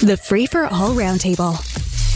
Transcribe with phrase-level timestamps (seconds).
[0.00, 1.58] The Free for All Roundtable.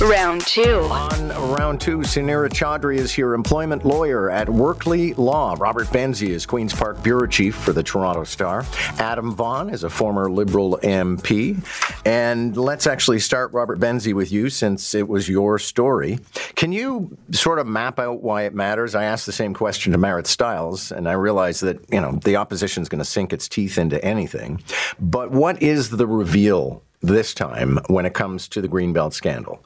[0.08, 0.82] Round two.
[0.90, 5.56] On round two, Sunira Chaudhri is your employment lawyer at Workley Law.
[5.58, 8.64] Robert Benzie is Queen's Park Bureau Chief for the Toronto Star.
[8.98, 11.60] Adam Vaughan is a former Liberal MP.
[12.06, 16.21] And let's actually start, Robert Benzie, with you since it was your story.
[16.55, 18.95] Can you sort of map out why it matters?
[18.95, 22.37] I asked the same question to Marit Stiles, and I realize that, you know, the
[22.37, 24.62] opposition is going to sink its teeth into anything.
[25.01, 29.64] But what is the reveal this time when it comes to the Greenbelt scandal?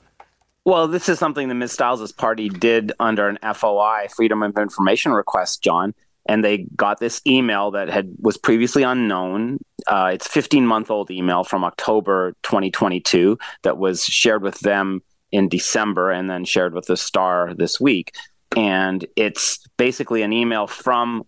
[0.65, 1.73] Well, this is something that Ms.
[1.73, 5.95] Stiles' party did under an FOI, Freedom of Information request, John.
[6.29, 9.61] And they got this email that had was previously unknown.
[9.87, 15.49] Uh, it's 15 month old email from October 2022 that was shared with them in
[15.49, 18.13] December and then shared with the Star this week.
[18.57, 21.25] And it's basically an email from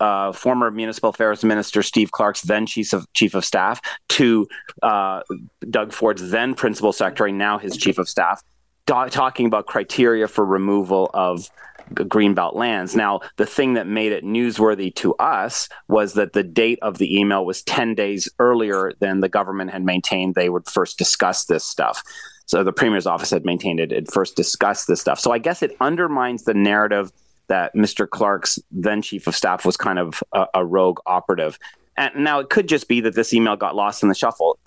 [0.00, 4.48] uh, former Municipal Affairs Minister Steve Clark's then chief of chief of staff to
[4.82, 5.20] uh,
[5.68, 8.42] Doug Ford's then principal secretary, now his chief of staff,
[8.86, 11.50] do- talking about criteria for removal of
[11.94, 12.94] greenbelt lands.
[12.94, 17.18] Now, the thing that made it newsworthy to us was that the date of the
[17.18, 21.64] email was 10 days earlier than the government had maintained they would first discuss this
[21.64, 22.02] stuff.
[22.46, 25.20] So the premier's office had maintained it, it first discussed this stuff.
[25.20, 27.12] So I guess it undermines the narrative
[27.50, 28.08] that Mr.
[28.08, 31.58] Clark's then chief of staff was kind of a, a rogue operative.
[31.96, 34.58] And now it could just be that this email got lost in the shuffle.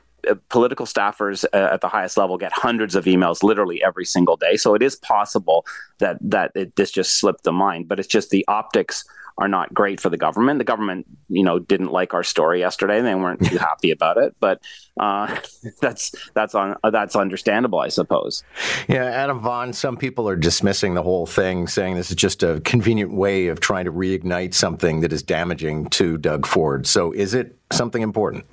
[0.49, 4.55] Political staffers uh, at the highest level get hundreds of emails literally every single day.
[4.55, 5.65] So it is possible
[5.99, 9.05] that that it, this just slipped the mind, but it's just the optics
[9.37, 10.59] are not great for the government.
[10.59, 14.35] The government, you know, didn't like our story yesterday; they weren't too happy about it.
[14.39, 14.61] But
[14.99, 15.35] uh,
[15.81, 18.43] that's that's on uh, that's understandable, I suppose.
[18.87, 19.73] Yeah, Adam Vaughan.
[19.73, 23.59] Some people are dismissing the whole thing, saying this is just a convenient way of
[23.59, 26.85] trying to reignite something that is damaging to Doug Ford.
[26.85, 28.45] So, is it something important?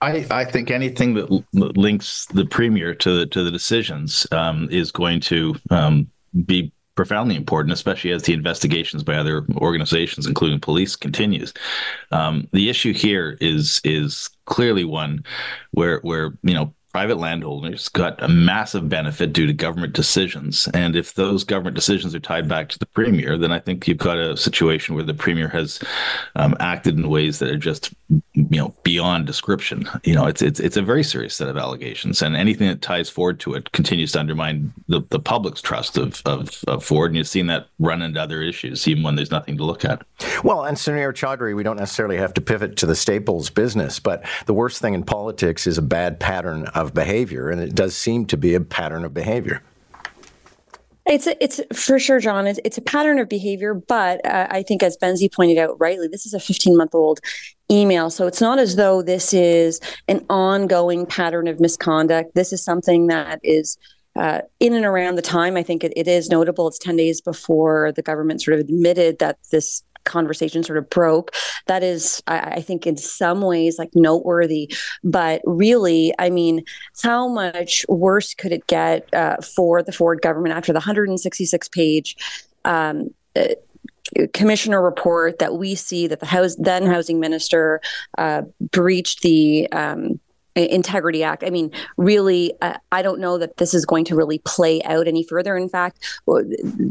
[0.00, 4.68] I, I think anything that l- links the premier to the, to the decisions um,
[4.70, 6.10] is going to um,
[6.44, 11.52] be profoundly important, especially as the investigations by other organizations, including police, continues.
[12.10, 15.24] Um, the issue here is is clearly one
[15.70, 20.66] where where you know private landowners got a massive benefit due to government decisions.
[20.72, 23.98] And if those government decisions are tied back to the premier, then I think you've
[23.98, 25.78] got a situation where the premier has
[26.36, 27.92] um, acted in ways that are just,
[28.56, 29.86] you know, beyond description.
[30.02, 33.10] You know, it's it's it's a very serious set of allegations, and anything that ties
[33.10, 37.10] Ford to it continues to undermine the, the public's trust of, of, of Ford.
[37.10, 40.06] And you've seen that run into other issues, even when there's nothing to look at.
[40.42, 44.24] Well, and Sunira Chaudhri, we don't necessarily have to pivot to the staples business, but
[44.46, 48.24] the worst thing in politics is a bad pattern of behavior, and it does seem
[48.24, 49.62] to be a pattern of behavior.
[51.06, 52.46] It's a, it's for sure, John.
[52.48, 56.08] It's, it's a pattern of behavior, but uh, I think, as Benzie pointed out rightly,
[56.08, 57.20] this is a 15 month old
[57.70, 62.34] email, so it's not as though this is an ongoing pattern of misconduct.
[62.34, 63.78] This is something that is
[64.16, 65.56] uh, in and around the time.
[65.56, 66.66] I think it, it is notable.
[66.66, 71.32] It's 10 days before the government sort of admitted that this conversation sort of broke.
[71.66, 74.72] That is, I, I, think, in some ways, like noteworthy.
[75.04, 76.64] But really, I mean,
[77.02, 82.16] how much worse could it get uh, for the Ford government after the 166 page?
[82.64, 83.54] Um, uh,
[84.32, 87.80] commissioner report that we see that the house then housing minister
[88.18, 90.20] uh, breached the um,
[90.56, 91.44] Integrity Act.
[91.44, 95.06] I mean, really, uh, I don't know that this is going to really play out
[95.06, 95.56] any further.
[95.56, 96.04] In fact,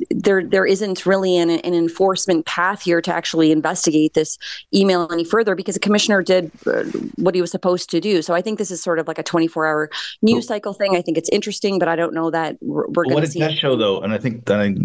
[0.10, 4.38] there there isn't really an, an enforcement path here to actually investigate this
[4.74, 6.84] email any further because the commissioner did uh,
[7.16, 8.22] what he was supposed to do.
[8.22, 9.90] So I think this is sort of like a 24 hour
[10.22, 10.96] news cycle thing.
[10.96, 13.40] I think it's interesting, but I don't know that we're, we're going to see.
[13.40, 14.76] What does show, though, and I think that I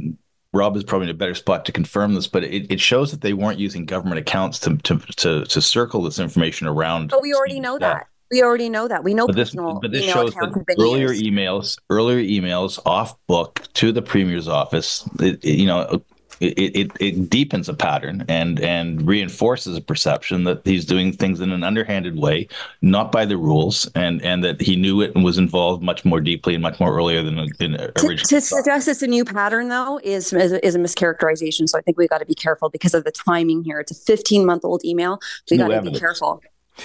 [0.53, 3.21] Rob is probably in a better spot to confirm this, but it, it shows that
[3.21, 7.11] they weren't using government accounts to to to, to circle this information around.
[7.11, 8.07] But we already know that.
[8.31, 9.03] We already know that.
[9.03, 11.25] We know but this, but this shows that earlier used.
[11.25, 15.09] emails, earlier emails off book to the premier's office.
[15.19, 16.01] It, it, you know,
[16.41, 21.41] it, it, it deepens a pattern and and reinforces a perception that he's doing things
[21.41, 22.49] in an underhanded way,
[22.83, 26.21] not by the rules, and and that he knew it and was involved much more
[26.21, 28.17] deeply and much more earlier than, than originally.
[28.17, 31.69] To, to suggest it's a new pattern, though, is is, is a mischaracterization.
[31.69, 33.81] So I think we got to be careful because of the timing here.
[33.81, 35.21] It's a 15 month old email.
[35.51, 36.41] We got to be careful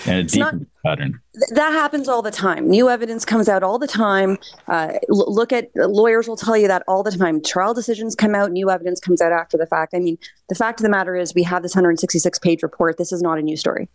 [0.06, 1.20] and a deep pattern.
[1.50, 2.70] That happens all the time.
[2.70, 4.38] New evidence comes out all the time.
[4.68, 7.42] Uh, look at lawyers will tell you that all the time.
[7.42, 9.94] Trial decisions come out, new evidence comes out after the fact.
[9.94, 10.18] I mean,
[10.48, 12.98] the fact of the matter is, we have this 166 page report.
[12.98, 13.90] This is not a new story.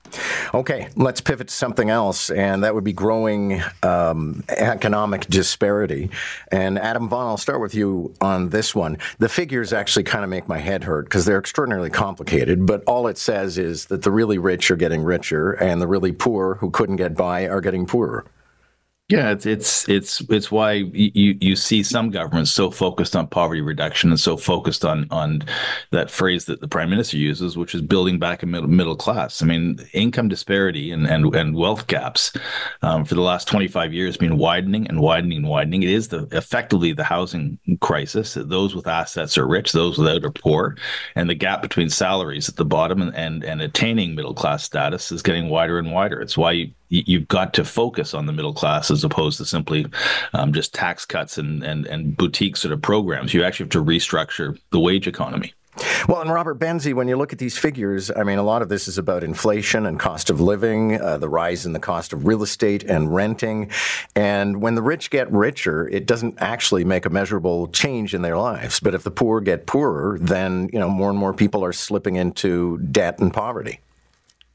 [0.53, 6.11] Okay, let's pivot to something else, and that would be growing um, economic disparity.
[6.51, 8.99] And Adam Vaughan, I'll start with you on this one.
[9.19, 13.07] The figures actually kind of make my head hurt because they're extraordinarily complicated, but all
[13.07, 16.71] it says is that the really rich are getting richer and the really poor who
[16.81, 18.25] couldn't get by are getting poorer.
[19.11, 23.61] Yeah, it's it's it's it's why you you see some governments so focused on poverty
[23.61, 25.43] reduction and so focused on on
[25.91, 29.43] that phrase that the prime minister uses, which is building back a middle middle class.
[29.43, 32.33] I mean, income disparity and and, and wealth gaps
[32.83, 35.83] um, for the last twenty five years been widening and widening and widening.
[35.83, 38.35] It is the effectively the housing crisis.
[38.35, 40.77] Those with assets are rich, those without are poor,
[41.17, 45.11] and the gap between salaries at the bottom and and, and attaining middle class status
[45.11, 46.21] is getting wider and wider.
[46.21, 49.87] It's why you, you've got to focus on the middle class as opposed to simply
[50.35, 53.33] um, just tax cuts and, and, and boutique sort of programs.
[53.33, 55.55] You actually have to restructure the wage economy.
[56.09, 58.69] Well, and Robert Benzie, when you look at these figures, I mean, a lot of
[58.69, 62.27] this is about inflation and cost of living, uh, the rise in the cost of
[62.27, 63.71] real estate and renting.
[64.17, 68.37] And when the rich get richer, it doesn't actually make a measurable change in their
[68.37, 68.81] lives.
[68.81, 72.17] But if the poor get poorer, then, you know, more and more people are slipping
[72.17, 73.81] into debt and poverty.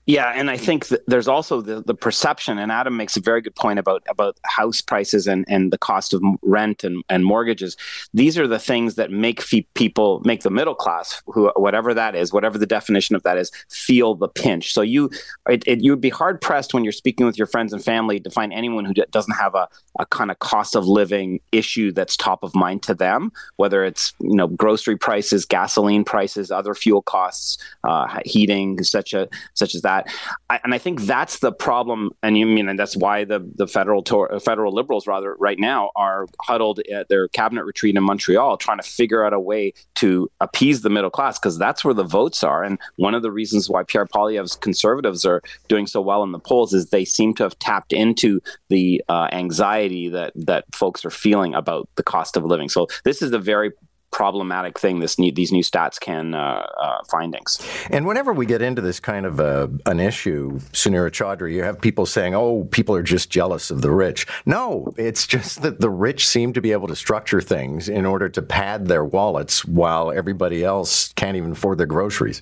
[0.07, 3.55] Yeah, and I think there's also the, the perception, and Adam makes a very good
[3.55, 7.75] point about about house prices and, and the cost of rent and, and mortgages.
[8.13, 9.43] These are the things that make
[9.73, 13.51] people, make the middle class, who whatever that is, whatever the definition of that is,
[13.71, 14.73] feel the pinch.
[14.73, 15.09] So you,
[15.49, 18.19] it, it, you would be hard pressed when you're speaking with your friends and family
[18.19, 19.67] to find anyone who doesn't have a,
[19.97, 24.13] a kind of cost of living issue that's top of mind to them, whether it's
[24.19, 29.81] you know grocery prices, gasoline prices, other fuel costs, uh, heating, such a such as
[29.81, 30.13] that that.
[30.49, 32.11] I, and I think that's the problem.
[32.23, 35.91] And you mean, and that's why the the federal tor- federal liberals rather right now
[35.95, 40.29] are huddled at their cabinet retreat in Montreal, trying to figure out a way to
[40.41, 42.63] appease the middle class because that's where the votes are.
[42.63, 46.39] And one of the reasons why Pierre Poilievre's conservatives are doing so well in the
[46.39, 51.09] polls is they seem to have tapped into the uh, anxiety that that folks are
[51.11, 52.69] feeling about the cost of living.
[52.69, 53.71] So this is a very
[54.15, 57.59] problematic thing this new, these new stats can uh, uh, findings.
[57.91, 61.81] And whenever we get into this kind of a, an issue, Sunira Chaudhri, you have
[61.81, 65.89] people saying, "Oh, people are just jealous of the rich." No, it's just that the
[65.89, 70.13] rich seem to be able to structure things in order to pad their wallets, while
[70.13, 72.41] everybody else can't even afford their groceries.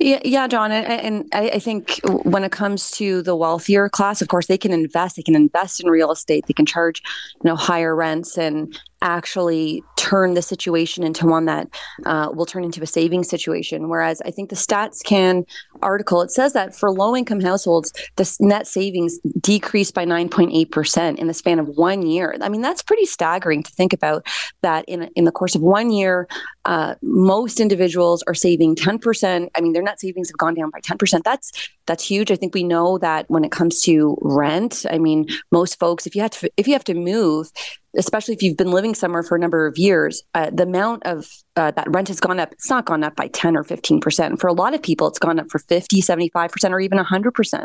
[0.00, 4.22] Yeah, yeah, John, and, and I, I, think when it comes to the wealthier class,
[4.22, 5.16] of course, they can invest.
[5.16, 6.46] They can invest in real estate.
[6.46, 7.02] They can charge,
[7.34, 11.68] you know, higher rents and actually turn the situation into one that
[12.06, 13.88] uh, will turn into a saving situation.
[13.88, 15.44] Whereas I think the Stats Can
[15.82, 21.26] article it says that for low income households, the net savings decreased by 9.8% in
[21.26, 22.36] the span of one year.
[22.40, 24.26] I mean, that's pretty staggering to think about
[24.62, 26.26] that in, in the course of one year,
[26.64, 29.48] uh, most individuals are saving 10%.
[29.54, 31.22] I mean, their net savings have gone down by 10%.
[31.22, 31.52] That's
[31.86, 32.30] that's huge.
[32.30, 36.14] I think we know that when it comes to rent, I mean, most folks, if
[36.14, 37.50] you have to, if you have to move,
[37.96, 41.26] especially if you've been living somewhere for a number of years, uh, the amount of
[41.56, 42.52] uh, that rent has gone up.
[42.52, 44.38] It's not gone up by 10 or 15%.
[44.38, 47.64] For a lot of people, it's gone up for 50, 75%, or even 100%.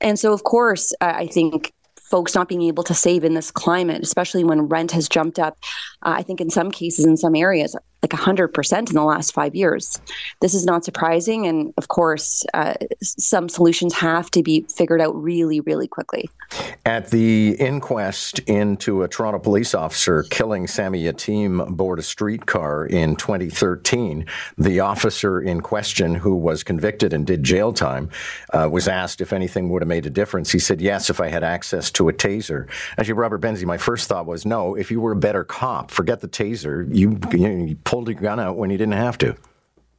[0.00, 1.72] And so, of course, uh, I think
[2.10, 5.56] folks not being able to save in this climate, especially when rent has jumped up,
[6.02, 9.54] uh, I think in some cases, in some areas, like 100% in the last five
[9.54, 10.00] years.
[10.40, 11.46] This is not surprising.
[11.46, 16.30] And of course, uh, some solutions have to be figured out really, really quickly.
[16.86, 23.16] At the inquest into a Toronto police officer killing Sammy Yatim aboard a streetcar in
[23.16, 24.26] 2013,
[24.56, 28.08] the officer in question, who was convicted and did jail time,
[28.52, 30.50] uh, was asked if anything would have made a difference.
[30.50, 32.68] He said, Yes, if I had access to a taser.
[32.98, 36.20] Actually, Robert Benzie, my first thought was, No, if you were a better cop, forget
[36.20, 36.88] the taser.
[36.94, 39.34] You, you pulled your gun out when you didn't have to.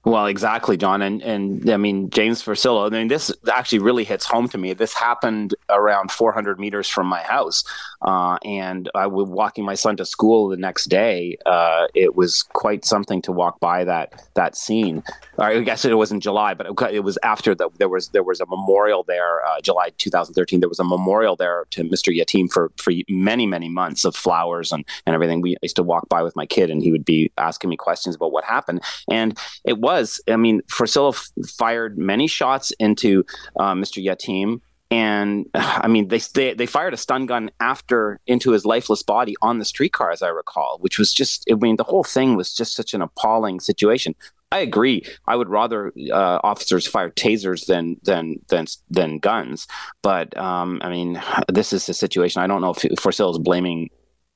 [0.03, 2.87] Well, exactly, John, and and I mean James Forcillo.
[2.87, 4.73] I mean, this actually really hits home to me.
[4.73, 7.63] This happened around 400 meters from my house,
[8.01, 11.37] uh, and I was walking my son to school the next day.
[11.45, 15.03] Uh, it was quite something to walk by that that scene.
[15.37, 18.41] I guess it was in July, but it was after the, there was there was
[18.41, 20.61] a memorial there, uh, July 2013.
[20.61, 22.11] There was a memorial there to Mr.
[22.11, 25.41] Yatim for for many many months of flowers and and everything.
[25.41, 28.15] We used to walk by with my kid, and he would be asking me questions
[28.15, 28.81] about what happened,
[29.11, 30.21] and it was was.
[30.27, 33.23] I mean, Forcillo f- fired many shots into
[33.59, 34.03] uh, Mr.
[34.03, 34.61] Yatim.
[34.89, 39.35] And I mean, they, they they fired a stun gun after into his lifeless body
[39.41, 41.45] on the streetcar, as I recall, which was just.
[41.51, 44.15] I mean, the whole thing was just such an appalling situation.
[44.53, 45.05] I agree.
[45.27, 49.67] I would rather uh, officers fire tasers than than than than guns.
[50.01, 52.41] But um, I mean, this is a situation.
[52.41, 53.89] I don't know if Forcillo is blaming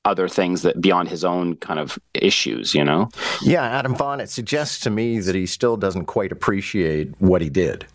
[0.06, 3.10] other things that beyond his own kind of issues, you know?
[3.42, 7.50] Yeah, Adam Vaughan, it suggests to me that he still doesn't quite appreciate what he
[7.50, 7.86] did.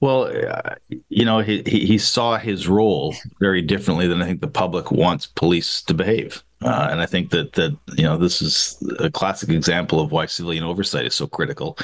[0.00, 0.74] Well, uh,
[1.08, 4.90] you know, he, he, he saw his role very differently than I think the public
[4.90, 6.42] wants police to behave.
[6.62, 10.24] Uh, and I think that that you know this is a classic example of why
[10.24, 11.76] civilian oversight is so critical.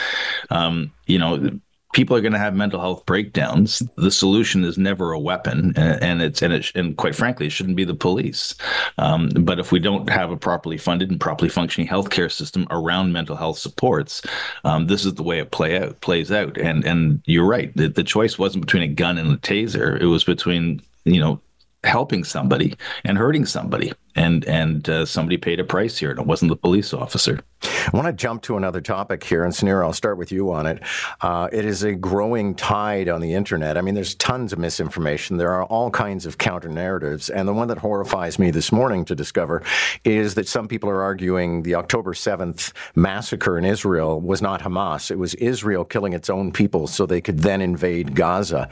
[0.49, 1.61] Um, you know,
[1.93, 3.83] people are going to have mental health breakdowns.
[3.97, 7.51] The solution is never a weapon, and, and it's and it and quite frankly, it
[7.51, 8.55] shouldn't be the police.
[8.99, 13.13] Um, but if we don't have a properly funded and properly functioning healthcare system around
[13.13, 14.23] mental health supports,
[14.65, 16.59] um, this is the way it play out plays out.
[16.59, 17.75] And and you're right.
[17.77, 20.01] The, the choice wasn't between a gun and a taser.
[20.01, 21.41] It was between you know
[21.85, 26.27] helping somebody and hurting somebody and and uh, somebody paid a price here and it
[26.27, 29.93] wasn't the police officer I want to jump to another topic here, and Sunira, I'll
[29.93, 30.83] start with you on it.
[31.21, 33.77] Uh, it is a growing tide on the internet.
[33.77, 35.37] I mean, there's tons of misinformation.
[35.37, 39.05] There are all kinds of counter narratives, and the one that horrifies me this morning
[39.07, 39.63] to discover
[40.05, 45.11] is that some people are arguing the October 7th massacre in Israel was not Hamas.
[45.11, 48.69] It was Israel killing its own people so they could then invade Gaza.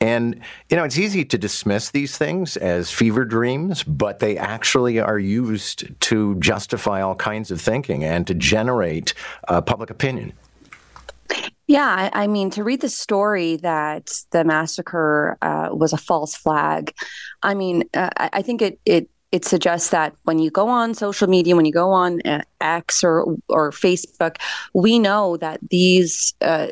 [0.00, 4.83] And, you know, it's easy to dismiss these things as fever dreams, but they actually
[4.86, 9.14] are used to justify all kinds of thinking and to generate
[9.48, 10.32] uh, public opinion.
[11.66, 16.34] Yeah, I, I, mean, to read the story that the massacre uh, was a false
[16.34, 16.94] flag,
[17.42, 21.26] I mean, uh, I think it it it suggests that when you go on social
[21.26, 24.36] media, when you go on uh, X or or Facebook,
[24.74, 26.68] we know that these uh,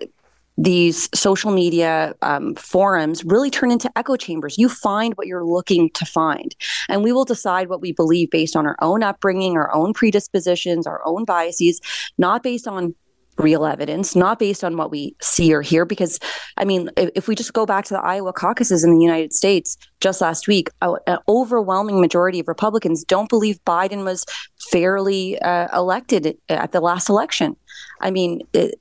[0.59, 4.59] these social media um, forums really turn into echo chambers.
[4.59, 6.55] You find what you're looking to find,
[6.89, 10.87] and we will decide what we believe based on our own upbringing, our own predispositions,
[10.87, 11.81] our own biases,
[12.19, 12.95] not based on
[13.39, 15.87] real evidence, not based on what we see or hear.
[15.87, 16.19] Because,
[16.59, 19.33] I mean, if, if we just go back to the Iowa caucuses in the United
[19.33, 24.27] States just last week, an overwhelming majority of Republicans don't believe Biden was
[24.71, 27.57] fairly uh, elected at the last election.
[28.03, 28.79] I mean, it,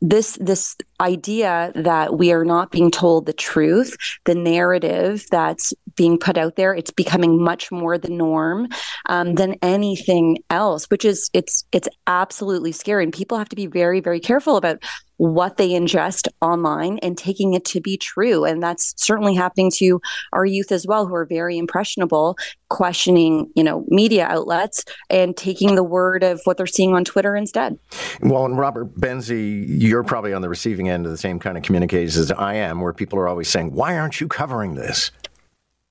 [0.00, 6.18] this this idea that we are not being told the truth, the narrative that's being
[6.18, 8.68] put out there, it's becoming much more the norm
[9.06, 13.04] um, than anything else, which is it's it's absolutely scary.
[13.04, 14.82] And people have to be very very careful about
[15.16, 18.44] what they ingest online and taking it to be true.
[18.44, 20.00] And that's certainly happening to
[20.32, 22.36] our youth as well, who are very impressionable,
[22.68, 27.36] questioning, you know, media outlets and taking the word of what they're seeing on Twitter
[27.36, 27.78] instead.
[28.20, 31.62] Well, and Robert Benzie, you're probably on the receiving end of the same kind of
[31.62, 35.10] communications as I am, where people are always saying, why aren't you covering this?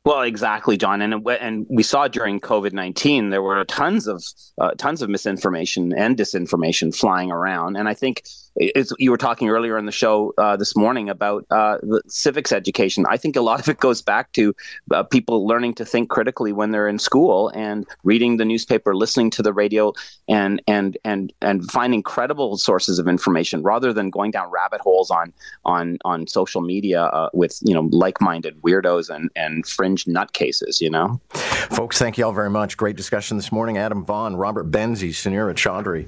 [0.05, 4.21] Well, exactly, John, and and we saw during COVID nineteen there were tons of
[4.57, 8.23] uh, tons of misinformation and disinformation flying around, and I think
[8.55, 13.05] you were talking earlier in the show uh, this morning about uh, civics education.
[13.09, 14.55] I think a lot of it goes back to
[14.91, 19.29] uh, people learning to think critically when they're in school and reading the newspaper, listening
[19.31, 19.93] to the radio,
[20.27, 25.09] and and and and finding credible sources of information rather than going down rabbit holes
[25.09, 25.33] on
[25.65, 30.79] on on social media uh, with you know like-minded weirdos and and fringe nutcases.
[30.79, 32.77] You know, folks, thank you all very much.
[32.77, 33.77] Great discussion this morning.
[33.77, 36.07] Adam Vaughan, Robert Benzie, Sunira Chaudhri.